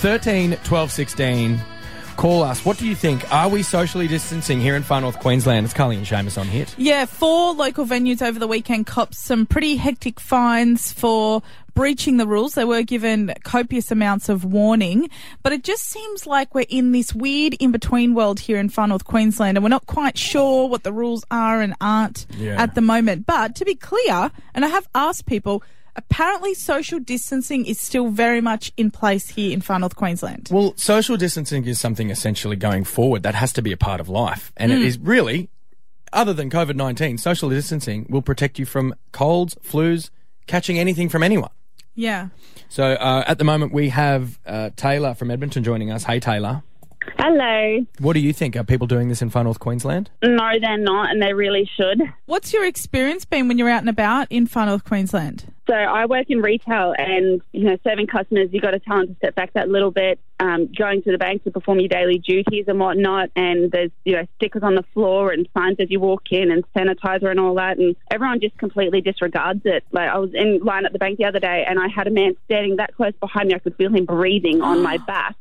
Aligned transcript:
13 0.00 0.56
12 0.64 0.90
16. 0.90 1.60
Call 2.16 2.42
us. 2.42 2.64
What 2.66 2.76
do 2.78 2.86
you 2.86 2.94
think? 2.94 3.30
Are 3.32 3.48
we 3.48 3.62
socially 3.62 4.06
distancing 4.06 4.60
here 4.60 4.74
in 4.76 4.82
Far 4.82 5.00
North 5.00 5.18
Queensland? 5.20 5.64
It's 5.64 5.72
Carly 5.74 5.96
and 5.96 6.04
Seamus 6.04 6.38
on 6.38 6.46
hit. 6.46 6.74
Yeah, 6.76 7.06
four 7.06 7.54
local 7.54 7.86
venues 7.86 8.20
over 8.20 8.38
the 8.38 8.46
weekend 8.46 8.86
copped 8.86 9.14
some 9.14 9.46
pretty 9.46 9.76
hectic 9.76 10.20
fines 10.20 10.92
for 10.92 11.42
breaching 11.74 12.18
the 12.18 12.26
rules. 12.26 12.54
They 12.54 12.64
were 12.66 12.82
given 12.82 13.32
copious 13.44 13.90
amounts 13.90 14.28
of 14.28 14.44
warning, 14.44 15.08
but 15.42 15.52
it 15.54 15.64
just 15.64 15.84
seems 15.84 16.26
like 16.26 16.54
we're 16.54 16.66
in 16.68 16.92
this 16.92 17.14
weird 17.14 17.54
in 17.54 17.70
between 17.72 18.12
world 18.14 18.40
here 18.40 18.58
in 18.58 18.68
Far 18.68 18.86
North 18.86 19.04
Queensland 19.04 19.56
and 19.56 19.64
we're 19.64 19.68
not 19.70 19.86
quite 19.86 20.18
sure 20.18 20.68
what 20.68 20.82
the 20.82 20.92
rules 20.92 21.24
are 21.30 21.62
and 21.62 21.74
aren't 21.80 22.26
Yeah. 22.38 22.60
at 22.62 22.74
the 22.74 22.82
moment. 22.82 23.24
But 23.26 23.54
to 23.56 23.64
be 23.64 23.74
clear, 23.76 24.30
and 24.54 24.64
I 24.64 24.68
have 24.68 24.88
asked 24.94 25.24
people, 25.24 25.62
apparently 26.00 26.54
social 26.54 26.98
distancing 26.98 27.66
is 27.66 27.78
still 27.78 28.08
very 28.08 28.40
much 28.40 28.72
in 28.78 28.90
place 28.90 29.28
here 29.28 29.52
in 29.52 29.60
Far 29.60 29.78
North 29.78 29.96
Queensland. 29.96 30.48
Well, 30.50 30.72
social 30.76 31.16
distancing 31.18 31.66
is 31.66 31.78
something 31.78 32.08
essentially 32.10 32.56
going 32.56 32.84
forward 32.84 33.22
that 33.22 33.34
has 33.34 33.52
to 33.54 33.62
be 33.62 33.70
a 33.70 33.76
part 33.76 34.00
of 34.00 34.08
life. 34.08 34.50
And 34.56 34.72
it 34.72 34.80
is 34.80 34.98
really, 34.98 35.50
other 36.12 36.32
than 36.32 36.48
COVID 36.48 36.74
19, 36.74 37.18
social 37.18 37.50
distancing 37.50 38.06
will 38.08 38.22
protect 38.22 38.58
you 38.58 38.64
from 38.64 38.94
colds, 39.12 39.56
flus, 39.56 40.10
catching 40.46 40.78
anything 40.78 41.10
from 41.10 41.22
anyone. 41.22 41.50
Yeah. 41.94 42.28
So 42.70 42.84
uh, 42.84 43.24
at 43.26 43.38
the 43.38 43.44
moment, 43.44 43.72
we 43.72 43.90
have 43.90 44.38
uh, 44.46 44.70
Taylor 44.76 45.14
from 45.14 45.30
Edmonton 45.30 45.62
joining 45.62 45.90
us. 45.90 46.04
Hey, 46.04 46.18
Taylor. 46.18 46.62
Hello. 47.18 47.86
What 47.98 48.12
do 48.12 48.20
you 48.20 48.32
think? 48.32 48.56
Are 48.56 48.64
people 48.64 48.86
doing 48.86 49.08
this 49.08 49.22
in 49.22 49.30
Far 49.30 49.44
North 49.44 49.58
Queensland? 49.58 50.10
No, 50.22 50.50
they're 50.60 50.76
not, 50.76 51.10
and 51.10 51.22
they 51.22 51.32
really 51.32 51.68
should. 51.76 52.02
What's 52.26 52.52
your 52.52 52.66
experience 52.66 53.24
been 53.24 53.48
when 53.48 53.58
you're 53.58 53.70
out 53.70 53.80
and 53.80 53.88
about 53.88 54.26
in 54.30 54.46
Far 54.46 54.66
North 54.66 54.84
Queensland? 54.84 55.52
So 55.66 55.74
I 55.74 56.06
work 56.06 56.26
in 56.28 56.42
retail, 56.42 56.94
and 56.98 57.40
you 57.52 57.64
know, 57.64 57.76
serving 57.84 58.08
customers, 58.08 58.48
you 58.52 58.60
got 58.60 58.72
to 58.72 58.80
tell 58.80 58.98
them 58.98 59.08
to 59.08 59.14
step 59.16 59.34
back 59.34 59.52
that 59.54 59.68
little 59.68 59.90
bit. 59.90 60.18
Um, 60.40 60.68
going 60.76 61.02
to 61.02 61.12
the 61.12 61.18
bank 61.18 61.44
to 61.44 61.50
perform 61.50 61.80
your 61.80 61.88
daily 61.88 62.18
duties 62.18 62.64
and 62.66 62.80
whatnot, 62.80 63.30
and 63.36 63.70
there's 63.70 63.90
you 64.04 64.16
know 64.16 64.26
stickers 64.36 64.62
on 64.62 64.74
the 64.74 64.84
floor 64.94 65.30
and 65.30 65.48
signs 65.56 65.76
as 65.78 65.90
you 65.90 66.00
walk 66.00 66.32
in, 66.32 66.50
and 66.50 66.64
sanitizer 66.76 67.30
and 67.30 67.38
all 67.38 67.54
that, 67.54 67.78
and 67.78 67.94
everyone 68.10 68.40
just 68.40 68.58
completely 68.58 69.00
disregards 69.00 69.62
it. 69.64 69.84
Like 69.92 70.08
I 70.08 70.18
was 70.18 70.30
in 70.34 70.58
line 70.58 70.86
at 70.86 70.92
the 70.92 70.98
bank 70.98 71.18
the 71.18 71.26
other 71.26 71.40
day, 71.40 71.64
and 71.66 71.78
I 71.78 71.88
had 71.88 72.06
a 72.06 72.10
man 72.10 72.34
standing 72.46 72.76
that 72.76 72.94
close 72.96 73.14
behind 73.20 73.48
me, 73.48 73.54
I 73.54 73.58
could 73.58 73.76
feel 73.76 73.94
him 73.94 74.06
breathing 74.06 74.62
on 74.62 74.82
my 74.82 74.96
back, 75.06 75.36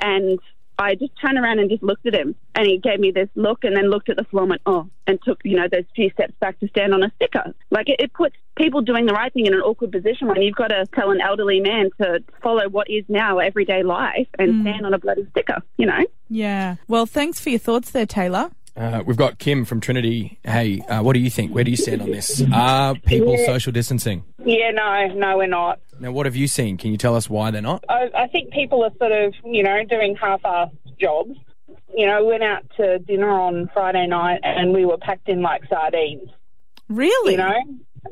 and 0.00 0.40
I 0.80 0.94
just 0.94 1.12
turned 1.20 1.38
around 1.38 1.58
and 1.58 1.68
just 1.70 1.82
looked 1.82 2.06
at 2.06 2.14
him, 2.14 2.34
and 2.54 2.66
he 2.66 2.78
gave 2.78 2.98
me 2.98 3.10
this 3.10 3.28
look, 3.34 3.64
and 3.64 3.76
then 3.76 3.90
looked 3.90 4.08
at 4.08 4.16
the 4.16 4.24
floor 4.24 4.44
and 4.44 4.50
went, 4.50 4.62
"Oh," 4.66 4.88
and 5.06 5.18
took 5.22 5.40
you 5.44 5.56
know 5.56 5.68
those 5.70 5.84
few 5.94 6.10
steps 6.10 6.32
back 6.40 6.58
to 6.60 6.68
stand 6.68 6.94
on 6.94 7.02
a 7.02 7.12
sticker. 7.16 7.54
Like 7.70 7.88
it, 7.88 7.96
it 8.00 8.12
puts 8.12 8.36
people 8.56 8.80
doing 8.80 9.06
the 9.06 9.12
right 9.12 9.32
thing 9.32 9.46
in 9.46 9.54
an 9.54 9.60
awkward 9.60 9.92
position 9.92 10.28
when 10.28 10.42
you've 10.42 10.56
got 10.56 10.68
to 10.68 10.86
tell 10.94 11.10
an 11.10 11.20
elderly 11.20 11.60
man 11.60 11.90
to 12.00 12.22
follow 12.42 12.68
what 12.68 12.88
is 12.88 13.04
now 13.08 13.38
everyday 13.38 13.82
life 13.82 14.28
and 14.38 14.62
stand 14.62 14.86
on 14.86 14.94
a 14.94 14.98
bloody 14.98 15.26
sticker. 15.30 15.62
You 15.76 15.86
know. 15.86 16.04
Yeah. 16.28 16.76
Well, 16.88 17.06
thanks 17.06 17.40
for 17.40 17.50
your 17.50 17.58
thoughts 17.58 17.90
there, 17.90 18.06
Taylor. 18.06 18.50
Uh, 18.76 19.02
we've 19.04 19.16
got 19.16 19.38
Kim 19.38 19.64
from 19.64 19.80
Trinity. 19.80 20.38
Hey, 20.44 20.80
uh, 20.80 21.02
what 21.02 21.12
do 21.12 21.18
you 21.18 21.28
think? 21.28 21.52
Where 21.52 21.64
do 21.64 21.70
you 21.70 21.76
stand 21.76 22.00
on 22.00 22.10
this? 22.10 22.42
Are 22.52 22.94
people 22.94 23.36
social 23.44 23.72
distancing? 23.72 24.24
Yeah, 24.44 24.70
no, 24.70 25.08
no, 25.08 25.36
we're 25.36 25.46
not. 25.48 25.80
Now, 26.00 26.12
what 26.12 26.24
have 26.26 26.34
you 26.34 26.48
seen? 26.48 26.78
Can 26.78 26.90
you 26.90 26.96
tell 26.96 27.14
us 27.14 27.28
why 27.28 27.50
they're 27.50 27.60
not? 27.62 27.84
I, 27.88 28.08
I 28.16 28.26
think 28.28 28.52
people 28.52 28.82
are 28.84 28.90
sort 28.98 29.12
of, 29.12 29.34
you 29.44 29.62
know, 29.62 29.84
doing 29.84 30.16
half-assed 30.16 30.72
jobs. 30.98 31.36
You 31.94 32.06
know, 32.06 32.24
went 32.24 32.42
out 32.42 32.64
to 32.78 32.98
dinner 33.00 33.28
on 33.28 33.68
Friday 33.74 34.06
night 34.06 34.40
and 34.42 34.72
we 34.72 34.84
were 34.86 34.96
packed 34.96 35.28
in 35.28 35.42
like 35.42 35.62
sardines. 35.68 36.30
Really? 36.88 37.32
You 37.32 37.38
know? 37.38 37.54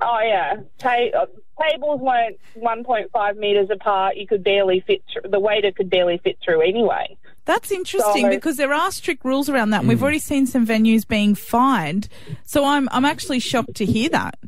Oh 0.02 0.18
yeah, 0.22 0.56
Ta- 0.78 1.18
uh, 1.18 1.26
tables 1.70 2.00
weren't 2.00 2.36
1.5 2.56 3.36
meters 3.36 3.68
apart. 3.70 4.16
You 4.16 4.26
could 4.26 4.44
barely 4.44 4.84
fit. 4.86 5.02
Through, 5.10 5.30
the 5.30 5.40
waiter 5.40 5.72
could 5.72 5.88
barely 5.88 6.18
fit 6.22 6.36
through 6.44 6.60
anyway. 6.60 7.16
That's 7.46 7.70
interesting 7.72 8.24
So- 8.24 8.30
because 8.30 8.58
there 8.58 8.74
are 8.74 8.90
strict 8.90 9.24
rules 9.24 9.48
around 9.48 9.70
that. 9.70 9.80
And 9.80 9.88
we've 9.88 10.02
already 10.02 10.18
seen 10.18 10.46
some 10.46 10.66
venues 10.66 11.08
being 11.08 11.34
fined. 11.34 12.08
So 12.44 12.64
I'm 12.66 12.88
I'm 12.92 13.06
actually 13.06 13.38
shocked 13.40 13.74
to 13.76 13.86
hear 13.86 14.10
that. 14.10 14.38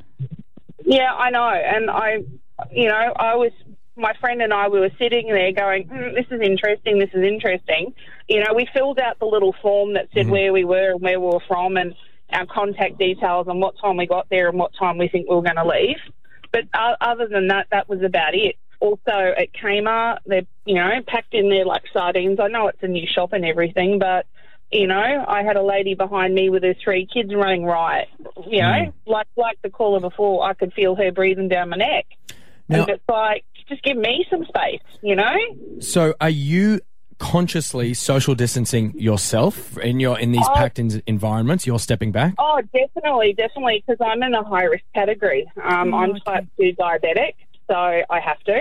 Yeah, 0.84 1.12
I 1.14 1.31
know, 1.31 1.48
and 1.48 1.88
I, 1.91 2.19
you 2.72 2.88
know, 2.88 3.12
I 3.16 3.36
was. 3.36 3.53
My 3.97 4.14
friend 4.19 4.41
and 4.41 4.54
I, 4.54 4.69
we 4.69 4.81
were 4.81 4.92
sitting 4.98 5.28
there 5.28 5.53
going, 5.53 5.88
mm, 5.88 6.14
"This 6.14 6.26
is 6.31 6.41
interesting. 6.41 6.98
This 6.98 7.10
is 7.12 7.22
interesting." 7.22 7.92
You 8.28 8.42
know, 8.42 8.54
we 8.54 8.66
filled 8.72 8.98
out 8.98 9.19
the 9.19 9.26
little 9.26 9.54
form 9.60 9.94
that 9.94 10.08
said 10.14 10.31
where 10.31 10.53
we 10.53 10.64
were 10.64 10.92
and 10.92 11.03
where 11.03 11.20
we 11.20 11.26
were 11.26 11.42
from, 11.47 11.76
and 11.76 11.94
our 12.32 12.47
contact 12.47 12.98
details 12.98 13.47
and 13.48 13.60
what 13.60 13.75
time 13.78 13.97
we 13.97 14.06
got 14.06 14.28
there 14.31 14.48
and 14.48 14.58
what 14.58 14.72
time 14.78 14.97
we 14.97 15.08
think 15.08 15.28
we 15.28 15.34
were 15.34 15.42
going 15.42 15.56
to 15.56 15.66
leave. 15.66 15.98
But 16.53 16.64
uh, 16.72 16.97
other 17.00 17.28
than 17.28 17.48
that, 17.48 17.66
that 17.70 17.88
was 17.88 18.03
about 18.03 18.34
it. 18.34 18.56
Also 18.81 19.00
at 19.10 19.52
Kmart, 19.52 20.19
they're 20.25 20.47
you 20.64 20.76
know 20.76 20.88
packed 21.06 21.34
in 21.34 21.50
there 21.50 21.66
like 21.66 21.82
sardines. 21.92 22.38
I 22.41 22.48
know 22.48 22.69
it's 22.69 22.82
a 22.82 22.88
new 22.88 23.06
shop 23.06 23.32
and 23.32 23.44
everything, 23.44 23.98
but 23.98 24.26
you 24.72 24.87
know, 24.87 25.25
I 25.26 25.42
had 25.42 25.56
a 25.56 25.62
lady 25.62 25.94
behind 25.94 26.34
me 26.34 26.48
with 26.48 26.62
her 26.62 26.75
three 26.82 27.06
kids 27.12 27.34
running 27.34 27.64
riot. 27.64 28.08
You 28.47 28.62
know, 28.62 28.94
like 29.04 29.26
like 29.37 29.60
the 29.62 29.70
caller 29.70 30.00
before, 30.00 30.44
I 30.44 30.54
could 30.54 30.72
feel 30.72 30.94
her 30.94 31.12
breathing 31.12 31.48
down 31.48 31.70
my 31.70 31.76
neck. 31.76 32.06
Now- 32.70 32.81
and 32.82 32.88
it's 32.91 33.04
like, 33.08 33.44
just 33.69 33.82
give 33.82 33.97
me 33.97 34.25
some 34.31 34.44
space, 34.47 34.81
you 35.03 35.14
know? 35.14 35.36
So, 35.81 36.14
are 36.20 36.31
you 36.31 36.81
consciously 37.19 37.92
social 37.94 38.34
distancing 38.34 38.98
yourself 38.98 39.76
in 39.78 40.00
your 40.00 40.19
in 40.19 40.32
these 40.32 40.47
Oh. 40.48 40.54
packed 40.54 40.78
in- 40.78 41.03
environments? 41.06 41.66
You're 41.66 41.78
stepping 41.78 42.12
back. 42.12 42.34
Oh, 42.38 42.60
definitely, 42.72 43.34
definitely, 43.34 43.84
because 43.86 44.04
I'm 44.04 44.22
in 44.22 44.34
a 44.34 44.42
high 44.42 44.64
risk 44.64 44.84
category. 44.94 45.47
Um, 45.62 45.92
I'm 45.94 46.14
type 46.26 46.47
2 46.58 46.72
diabetic, 46.81 47.34
so 47.69 47.75
I 47.76 48.20
have 48.25 48.41
to. 48.44 48.60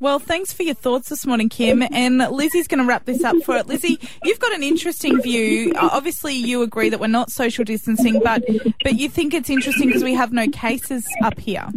Well, 0.00 0.18
thanks 0.18 0.52
for 0.52 0.64
your 0.64 0.74
thoughts 0.74 1.10
this 1.10 1.24
morning, 1.24 1.48
Kim. 1.48 1.80
And 1.80 2.18
Lizzie's 2.18 2.66
going 2.66 2.80
to 2.80 2.84
wrap 2.84 3.04
this 3.04 3.22
up 3.22 3.36
for 3.44 3.56
it. 3.56 3.68
Lizzie, 3.68 4.00
you've 4.24 4.40
got 4.40 4.52
an 4.52 4.64
interesting 4.64 5.22
view. 5.22 5.72
Uh, 5.76 5.90
Obviously, 5.92 6.34
you 6.34 6.62
agree 6.62 6.88
that 6.88 6.98
we're 6.98 7.06
not 7.06 7.30
social 7.30 7.62
distancing, 7.64 8.18
but 8.18 8.42
but 8.82 8.98
you 8.98 9.08
think 9.08 9.32
it's 9.32 9.48
interesting 9.48 9.86
because 9.86 10.02
we 10.02 10.12
have 10.14 10.32
no 10.32 10.48
cases 10.48 11.06
up 11.22 11.38
here. 11.38 11.68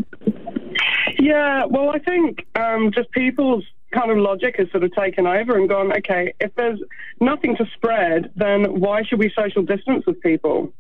Yeah, 1.25 1.65
well, 1.65 1.89
I 1.89 1.97
think 1.97 2.45
um, 2.53 2.91
just 2.91 3.09
people's 3.09 3.63
kind 3.91 4.11
of 4.11 4.17
logic 4.19 4.57
has 4.59 4.69
sort 4.69 4.83
of 4.83 4.93
taken 4.93 5.25
over 5.25 5.57
and 5.57 5.67
gone, 5.67 5.91
okay, 5.91 6.35
if 6.39 6.53
there's 6.53 6.79
nothing 7.19 7.55
to 7.55 7.65
spread, 7.73 8.31
then 8.35 8.79
why 8.79 9.01
should 9.01 9.17
we 9.17 9.33
social 9.35 9.63
distance 9.63 10.05
with 10.05 10.21
people? 10.21 10.71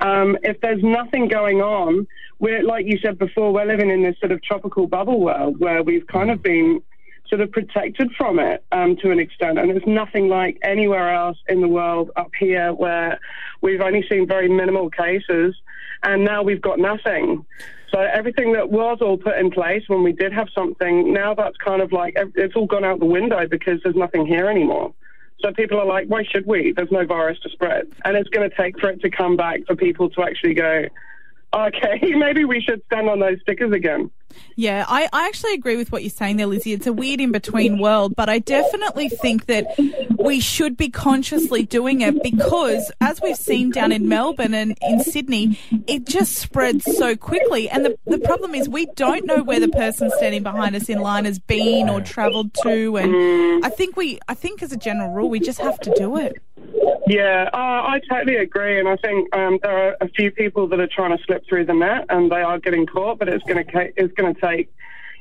Um, 0.00 0.38
if 0.42 0.60
there's 0.60 0.82
nothing 0.82 1.28
going 1.28 1.60
on, 1.60 2.08
we're, 2.40 2.64
like 2.64 2.86
you 2.86 2.98
said 2.98 3.16
before, 3.16 3.52
we're 3.52 3.64
living 3.64 3.88
in 3.88 4.02
this 4.02 4.18
sort 4.18 4.32
of 4.32 4.42
tropical 4.42 4.88
bubble 4.88 5.20
world 5.20 5.60
where 5.60 5.84
we've 5.84 6.08
kind 6.08 6.32
of 6.32 6.42
been 6.42 6.82
sort 7.28 7.40
of 7.40 7.52
protected 7.52 8.10
from 8.18 8.40
it 8.40 8.64
um, 8.72 8.96
to 8.96 9.12
an 9.12 9.20
extent. 9.20 9.56
And 9.56 9.70
there's 9.70 9.86
nothing 9.86 10.26
like 10.26 10.58
anywhere 10.64 11.14
else 11.14 11.38
in 11.48 11.60
the 11.60 11.68
world 11.68 12.10
up 12.16 12.32
here 12.36 12.72
where 12.72 13.20
we've 13.60 13.80
only 13.80 14.04
seen 14.10 14.26
very 14.26 14.48
minimal 14.48 14.90
cases 14.90 15.54
and 16.02 16.24
now 16.24 16.42
we've 16.42 16.60
got 16.60 16.80
nothing. 16.80 17.46
So 17.92 18.00
everything 18.00 18.52
that 18.54 18.70
was 18.70 18.98
all 19.00 19.16
put 19.16 19.38
in 19.38 19.50
place 19.50 19.84
when 19.86 20.02
we 20.02 20.12
did 20.12 20.32
have 20.32 20.48
something, 20.54 21.12
now 21.12 21.34
that's 21.34 21.56
kind 21.58 21.80
of 21.80 21.92
like 21.92 22.14
it's 22.34 22.56
all 22.56 22.66
gone 22.66 22.84
out 22.84 22.98
the 22.98 23.06
window 23.06 23.46
because 23.46 23.80
there's 23.82 23.96
nothing 23.96 24.26
here 24.26 24.48
anymore. 24.48 24.92
So 25.40 25.52
people 25.52 25.78
are 25.78 25.86
like, 25.86 26.08
why 26.08 26.24
should 26.24 26.46
we? 26.46 26.72
There's 26.72 26.90
no 26.90 27.04
virus 27.06 27.38
to 27.40 27.50
spread. 27.50 27.86
And 28.04 28.16
it's 28.16 28.28
going 28.30 28.48
to 28.48 28.56
take 28.56 28.78
for 28.80 28.88
it 28.88 29.00
to 29.02 29.10
come 29.10 29.36
back 29.36 29.60
for 29.66 29.76
people 29.76 30.10
to 30.10 30.22
actually 30.22 30.54
go, 30.54 30.86
okay, 31.54 32.00
maybe 32.16 32.44
we 32.44 32.60
should 32.60 32.82
stand 32.86 33.08
on 33.08 33.20
those 33.20 33.40
stickers 33.42 33.72
again. 33.72 34.10
Yeah, 34.56 34.84
I, 34.88 35.08
I 35.12 35.26
actually 35.26 35.54
agree 35.54 35.76
with 35.76 35.92
what 35.92 36.02
you're 36.02 36.10
saying 36.10 36.36
there, 36.36 36.46
Lizzie. 36.46 36.72
It's 36.72 36.86
a 36.86 36.92
weird 36.92 37.20
in 37.20 37.32
between 37.32 37.78
world, 37.78 38.14
but 38.16 38.28
I 38.28 38.38
definitely 38.38 39.08
think 39.08 39.46
that 39.46 39.66
we 40.18 40.40
should 40.40 40.76
be 40.76 40.88
consciously 40.88 41.64
doing 41.64 42.00
it 42.00 42.22
because, 42.22 42.90
as 43.00 43.20
we've 43.22 43.36
seen 43.36 43.70
down 43.70 43.92
in 43.92 44.08
Melbourne 44.08 44.54
and 44.54 44.76
in 44.80 45.02
Sydney, 45.02 45.58
it 45.86 46.06
just 46.06 46.34
spreads 46.34 46.84
so 46.96 47.16
quickly. 47.16 47.68
And 47.68 47.84
the, 47.84 47.98
the 48.06 48.18
problem 48.18 48.54
is, 48.54 48.68
we 48.68 48.86
don't 48.94 49.26
know 49.26 49.42
where 49.42 49.60
the 49.60 49.68
person 49.68 50.10
standing 50.16 50.42
behind 50.42 50.74
us 50.76 50.88
in 50.88 50.98
line 50.98 51.24
has 51.24 51.38
been 51.38 51.88
or 51.88 52.00
travelled 52.00 52.54
to. 52.62 52.96
And 52.96 53.14
mm. 53.14 53.64
I 53.64 53.70
think 53.70 53.96
we, 53.96 54.18
I 54.28 54.34
think 54.34 54.62
as 54.62 54.72
a 54.72 54.76
general 54.76 55.12
rule, 55.12 55.28
we 55.28 55.40
just 55.40 55.60
have 55.60 55.78
to 55.80 55.94
do 55.96 56.16
it. 56.16 56.36
Yeah, 57.06 57.48
uh, 57.52 57.56
I 57.56 58.00
totally 58.08 58.36
agree, 58.36 58.78
and 58.78 58.88
I 58.88 58.96
think 58.96 59.34
um, 59.34 59.58
there 59.62 59.88
are 59.88 59.96
a 60.00 60.08
few 60.08 60.30
people 60.30 60.68
that 60.68 60.80
are 60.80 60.88
trying 60.88 61.16
to 61.16 61.22
slip 61.24 61.44
through 61.48 61.66
the 61.66 61.74
net, 61.74 62.06
and 62.08 62.30
they 62.30 62.42
are 62.42 62.58
getting 62.58 62.86
caught. 62.86 63.18
But 63.18 63.28
it's 63.28 63.44
going 63.44 63.64
to 63.64 63.92
it's 63.96 64.12
going 64.14 64.34
to 64.34 64.40
take, 64.40 64.72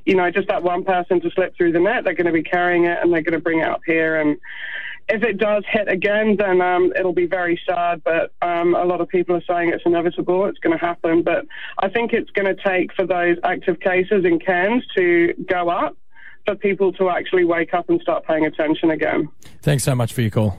you 0.06 0.16
know, 0.16 0.30
just 0.32 0.48
that 0.48 0.64
one 0.64 0.84
person 0.84 1.22
to 1.22 1.30
slip 1.32 1.56
through 1.56 1.72
the 1.74 1.80
net. 1.80 2.04
They're 2.04 2.14
going 2.14 2.28
to 2.28 2.34
be 2.34 2.44
carrying 2.44 2.86
it, 2.86 2.98
and 3.02 3.14
they're 3.14 3.22
going 3.22 3.34
to 3.34 3.40
bring 3.40 3.60
it 3.60 3.68
up 3.68 3.82
here. 3.86 4.20
And 4.20 4.38
if 5.10 5.24
it 5.24 5.38
does 5.38 5.64
hit 5.70 5.88
again, 5.88 6.38
then 6.38 6.62
um, 6.62 6.92
it'll 6.98 7.14
be 7.14 7.28
very 7.28 7.60
sad. 7.68 8.04
But 8.04 8.32
um, 8.42 8.76
a 8.76 8.86
lot 8.86 9.02
of 9.02 9.08
people 9.08 9.36
are 9.36 9.44
saying 9.48 9.70
it's 9.70 9.84
inevitable. 9.86 10.46
It's 10.46 10.60
going 10.60 10.78
to 10.78 10.84
happen. 10.84 11.22
But 11.22 11.46
I 11.80 11.90
think 11.90 12.14
it's 12.14 12.32
going 12.32 12.54
to 12.54 12.62
take 12.64 12.94
for 12.94 13.06
those 13.06 13.38
active 13.44 13.80
cases 13.80 14.26
in 14.26 14.40
Cairns 14.40 14.84
to 14.98 15.34
go 15.48 15.70
up. 15.70 15.98
For 16.46 16.54
people 16.54 16.94
to 16.94 17.10
actually 17.10 17.44
wake 17.44 17.74
up 17.74 17.90
and 17.90 18.00
start 18.02 18.24
paying 18.24 18.46
attention 18.46 18.92
again. 18.92 19.30
Thanks 19.64 19.84
so 19.84 19.96
much 19.96 20.14
for 20.14 20.22
your 20.22 20.30
call. 20.30 20.56